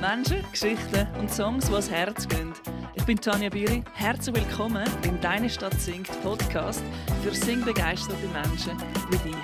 [0.00, 2.54] Menschen, Geschichten und Songs, die ans Herz gehen.
[2.94, 3.84] Ich bin Tanja Biri.
[3.92, 6.82] Herzlich willkommen im Deine Stadt singt Podcast
[7.22, 8.78] für singbegeisterte Menschen
[9.10, 9.36] wie dich.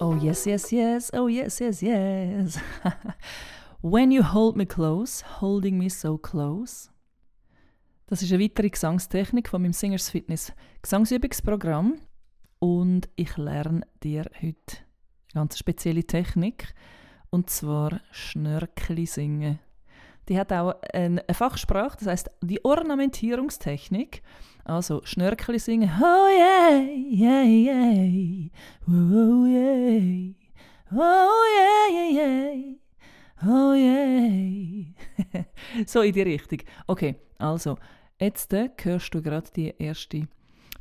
[0.00, 1.12] Oh yes, yes, yes.
[1.12, 2.58] Oh yes, yes, yes.
[3.82, 6.88] When you hold me close, holding me so close.
[8.06, 10.50] Das ist eine weitere Gesangstechnik von meinem Singers Fitness
[10.80, 12.00] Gesangsübungsprogramm.
[12.58, 14.78] Und ich lerne dir heute
[15.34, 16.74] eine ganz spezielle Technik
[17.34, 19.58] und zwar Schnörkeli singen.
[20.28, 24.22] Die hat auch eine Fachsprache, das heißt die Ornamentierungstechnik.
[24.64, 26.78] Also Schnörkeli singen, oh yeah,
[27.10, 28.50] yeah, yeah,
[28.86, 30.32] oh yeah,
[30.92, 32.76] oh yeah, yeah, yeah,
[33.44, 35.44] oh yeah.
[35.86, 36.60] so in die Richtung.
[36.86, 37.78] Okay, also
[38.20, 40.28] jetzt hörst du gerade die erste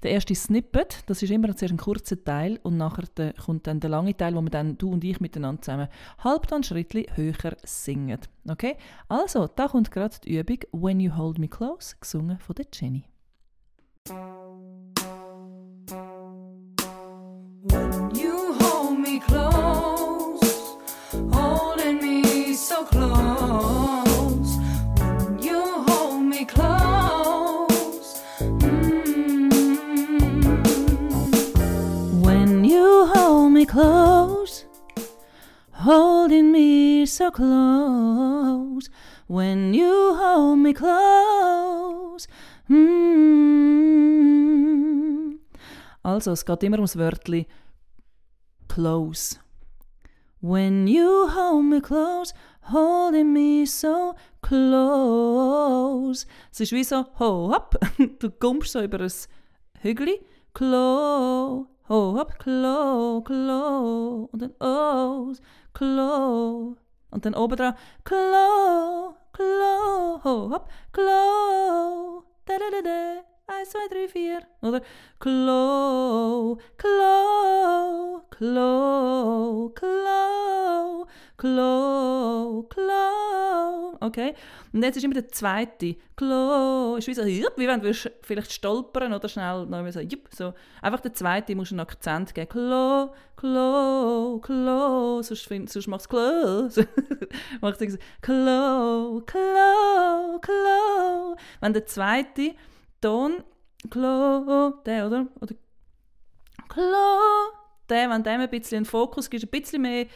[0.03, 3.79] der erste Snippet, das ist immer zuerst ein kurzer Teil und nachher der, kommt dann
[3.79, 5.87] der lange Teil, wo wir dann du und ich miteinander zusammen
[6.23, 8.19] Halbtonschrittli höher singen.
[8.49, 8.75] Okay?
[9.07, 13.05] Also, da kommt gerade die Übung When You Hold Me Close, gesungen von der Jenny.
[17.65, 20.77] When you hold me close,
[21.31, 23.32] holding me so close.
[35.73, 38.89] Holding me so close.
[39.27, 42.27] When you hold me close.
[42.69, 43.33] Mm.
[46.03, 47.47] Also, es geht immer ums Wörtli
[48.67, 49.39] close.
[50.41, 56.25] When you hold me close, holding me so close.
[56.51, 57.77] Es ist wie so, ho, hopp.
[58.19, 59.11] Du kommst so über ein
[59.81, 60.19] Hügel.
[60.53, 64.29] Klo, ho, hopp, klo, klo.
[64.31, 65.33] Und dann oh,
[65.73, 66.75] klo.
[67.11, 72.23] Und dann oben dran, klo, klo, ho, hopp, klo.
[72.45, 73.33] Da, da, da, da.
[73.45, 74.41] Eins, zwei, drei, vier.
[74.61, 74.81] Oder
[75.19, 81.05] Klo, Klo, Klo, Klo,
[81.37, 83.22] Klo, Klo.
[84.03, 84.33] Okay?
[84.73, 85.95] Und jetzt ist immer der zweite.
[86.17, 86.95] Klo.
[86.97, 90.53] Ist wie so, wie wenn du vielleicht stolpern oder schnell noch so, jupp, so.
[90.81, 92.49] Einfach der zweite musst du einen Akzent geben.
[92.49, 95.21] Klo, Klo, Klo.
[95.21, 96.63] Sonst, sonst machst du Klo.
[97.61, 101.35] machst du so, Klo, Klo, Klo.
[101.61, 102.55] Wenn der zweite
[102.99, 103.41] Ton,
[103.89, 105.27] Klo, der, oder?
[105.39, 105.55] Oder
[106.67, 107.53] Klo,
[107.89, 110.07] der, wenn dem ein bisschen Fokus gibt, ein bisschen mehr,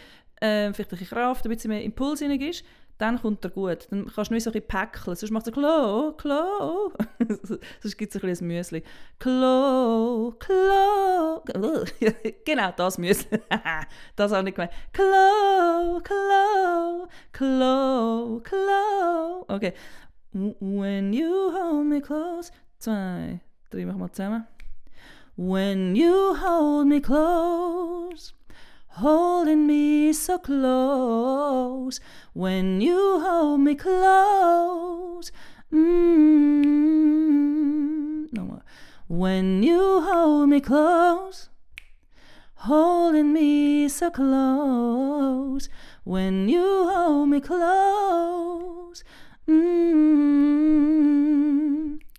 [0.42, 2.66] äh, vielleicht ein bisschen Kraft, ein bisschen mehr Impuls ist,
[2.98, 3.88] dann kommt er gut.
[3.92, 5.16] Dann kannst du nicht so ein bisschen päckeln.
[5.16, 6.92] Sonst macht er Klo, Klo.
[7.82, 8.84] Sonst gibt es ein bisschen ein Müsli.
[9.20, 11.44] Klo, Klo.
[12.46, 13.40] genau, das Müsli.
[14.16, 14.72] das habe ich gemeint.
[14.94, 19.46] Klo, Klo, Klo, Klo.
[19.48, 19.74] Okay.
[20.34, 22.52] When you hold me close.
[22.80, 24.46] Zwei, drei, machen wir zusammen.
[25.36, 28.34] When you hold me close,
[28.98, 32.00] holding me so close.
[32.34, 35.32] When you hold me close,
[35.72, 36.98] mm,
[38.32, 38.62] nochmal.
[39.08, 41.50] When you hold me close,
[42.56, 45.70] holding me so close.
[46.04, 49.04] When you hold me close,
[49.48, 50.38] mm.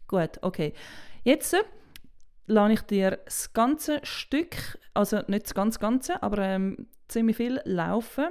[0.07, 0.73] Gut, okay.
[1.25, 1.65] Jetzt äh,
[2.49, 7.61] lasse ich dir das ganze Stück, also nicht das ganz Ganze, aber ähm, ziemlich viel
[7.65, 8.29] laufen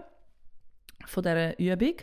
[1.06, 1.96] von dieser Übung.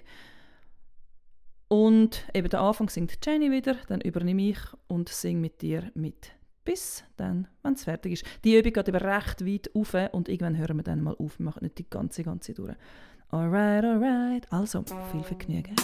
[1.68, 6.32] Und eben der Anfang singt Jenny wieder, dann übernehme ich und singe mit dir mit.
[6.64, 8.24] Bis dann, wenn es fertig ist.
[8.44, 11.38] Die Übung geht aber recht weit auf und irgendwann hören wir dann mal auf.
[11.38, 12.76] Wir machen nicht die ganze, ganze durch.
[13.28, 14.52] Alright, alright.
[14.52, 15.74] Also, viel Vergnügen.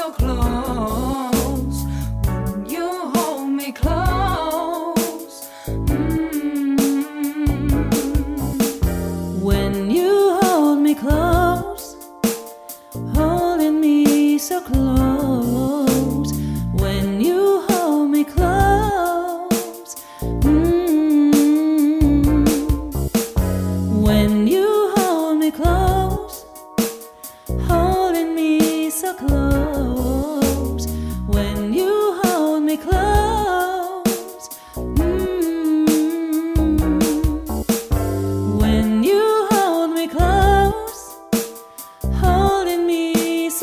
[0.00, 1.19] So close.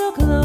[0.07, 0.36] So close.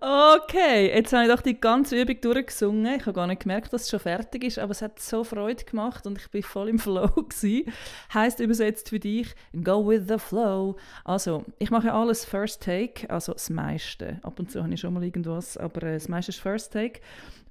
[0.00, 2.96] Okay, jetzt habe ich doch die ganze Übung durchgesungen.
[2.96, 5.64] Ich habe gar nicht gemerkt, dass es schon fertig ist, aber es hat so Freude
[5.64, 7.72] gemacht und ich bin voll im Flow gewesen.
[8.12, 10.76] Heißt übersetzt für dich Go with the flow.
[11.04, 14.18] Also ich mache alles First Take, also das meiste.
[14.22, 17.00] Ab und zu habe ich schon mal irgendwas, aber äh, das meiste ist First Take.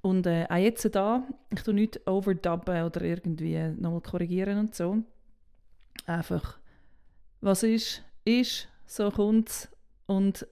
[0.02, 4.98] Und äh, auch jetzt da, ich tue nicht overdubben oder irgendwie nochmal korrigieren und so.
[6.06, 6.58] Einfach,
[7.40, 9.70] was ist, ist, so kommt.
[10.06, 10.46] Und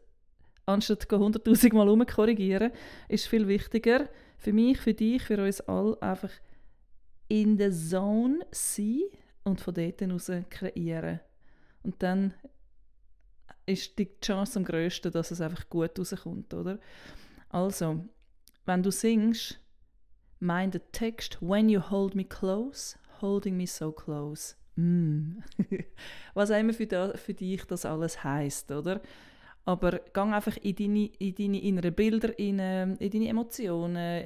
[0.65, 2.71] anstatt 100'000 Mal umkorrigieren,
[3.07, 6.31] ist viel wichtiger für mich, für dich, für uns alle einfach
[7.27, 9.03] in der Zone sein
[9.43, 11.19] und von dort aus kreieren.
[11.83, 12.33] Und dann
[13.65, 16.79] ist die Chance am grössten, dass es einfach gut rauskommt, oder?
[17.49, 18.05] Also,
[18.65, 19.59] wenn du singst,
[20.39, 24.55] mind the text, when you hold me close, holding me so close.
[24.75, 25.43] Mm.
[26.33, 29.01] Was auch immer für, da, für dich das alles heißt, oder?
[29.63, 34.23] Aber gang einfach in deine, in deine inneren Bilder, in, in deine Emotionen,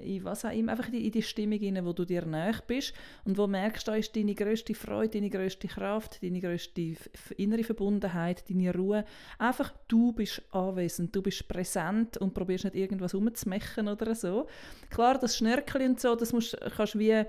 [0.00, 2.62] in was auch immer, einfach in die, in die Stimmung rein, wo du dir näher
[2.66, 2.94] bist
[3.24, 6.94] und wo merkst, da ist deine grösste Freude, deine grösste Kraft, deine grösste
[7.36, 9.04] innere Verbundenheit, deine Ruhe.
[9.38, 14.46] Einfach du bist anwesend, du bist präsent und probierst nicht irgendwas umzumachen oder so.
[14.88, 17.24] Klar, das Schnörkel und so, das musst, kannst wie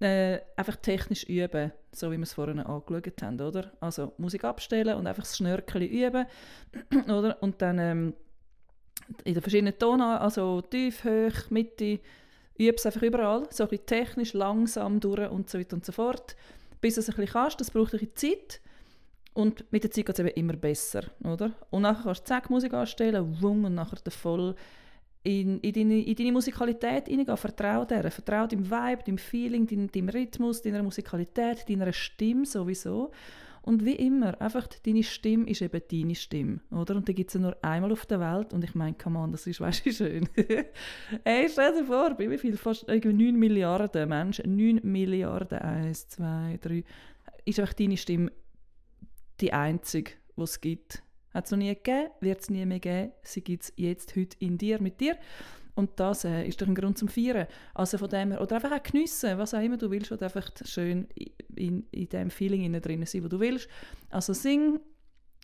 [0.00, 3.72] äh, einfach technisch üben, so wie wir es vorhin angeschaut haben, oder?
[3.80, 6.26] Also Musik abstellen und einfach das Schnörkel üben,
[7.08, 7.42] oder?
[7.42, 8.14] Und dann ähm,
[9.24, 12.00] in den verschiedenen Tonen, also tief, hoch, Mitte,
[12.58, 15.92] übe es einfach überall, so ein bisschen technisch, langsam durch und so weiter und so
[15.92, 16.36] fort,
[16.80, 18.60] bis du es ein bisschen kannst, das braucht ein bisschen Zeit
[19.32, 21.52] und mit der Zeit geht es eben immer besser, oder?
[21.70, 24.54] Und nachher kannst du zack Musik anstellen, wung, und nachher der voll
[25.26, 27.36] in, in, deine, in deine Musikalität hineingehen.
[27.36, 28.10] Vertrau der.
[28.10, 33.10] Vertrau deinem Vibe, deinem Feeling, deinem, deinem Rhythmus, deiner Musikalität, deiner Stimme sowieso.
[33.62, 36.94] Und wie immer, einfach deine Stimme ist eben deine Stimme, oder?
[36.94, 39.32] Und die gibt es ja nur einmal auf der Welt und ich meine, come on,
[39.32, 40.28] das ist, weißt du, schön.
[41.24, 42.56] hey, stell dir vor, bei wie viel?
[42.56, 46.84] Fast irgendwie 9 Milliarden Menschen, 9 Milliarden, 1, 2, 3,
[47.44, 48.30] ist einfach deine Stimme
[49.40, 51.02] die einzige, die es gibt.
[51.36, 53.12] Hat es noch nie gegeben, wird es nie mehr geben.
[53.22, 55.18] Sie gibt es jetzt, heute in dir, mit dir.
[55.74, 57.46] Und das äh, ist doch ein Grund zum Feiern.
[57.74, 61.06] Also von dem oder einfach auch geniessen, was auch immer du willst, oder einfach schön
[61.54, 63.68] in, in dem Feeling drin sein, wo du willst.
[64.08, 64.80] Also sing,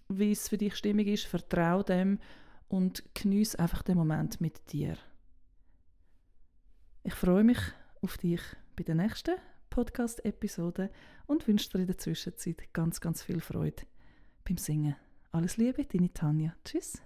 [0.09, 2.19] wie es für dich stimmig ist, vertrau dem
[2.69, 4.97] und geniesse einfach den Moment mit dir.
[7.03, 7.61] Ich freue mich
[8.01, 8.41] auf dich
[8.77, 9.35] bei der nächsten
[9.69, 10.89] Podcast-Episode
[11.27, 13.83] und wünsche dir in der Zwischenzeit ganz, ganz viel Freude
[14.43, 14.97] beim Singen.
[15.35, 16.53] Alles Liebe, deine Tanja.
[16.63, 17.01] Tschüss.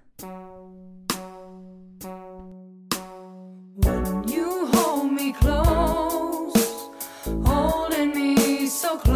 [3.79, 6.91] When you hold me close,
[7.45, 9.16] holding me so close.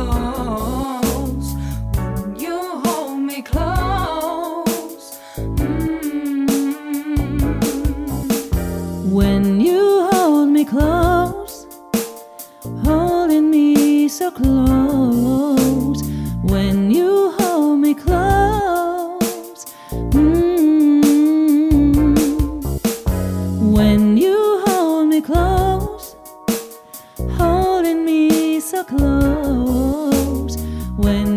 [28.81, 30.57] Me so close.
[30.97, 31.30] When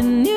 [0.00, 0.29] in